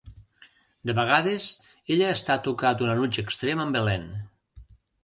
[0.89, 1.45] De vegades
[1.97, 4.29] ella està a tocar d'un enuig extrem amb Helene.